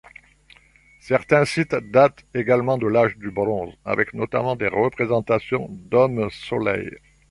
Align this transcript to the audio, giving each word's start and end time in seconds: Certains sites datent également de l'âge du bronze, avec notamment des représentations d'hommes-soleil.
Certains 1.01 1.45
sites 1.45 1.75
datent 1.75 2.25
également 2.33 2.79
de 2.79 2.87
l'âge 2.87 3.17
du 3.19 3.29
bronze, 3.29 3.75
avec 3.85 4.15
notamment 4.15 4.55
des 4.55 4.67
représentations 4.67 5.67
d'hommes-soleil. 5.69 6.97